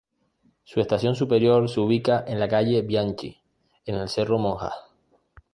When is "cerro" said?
4.09-4.39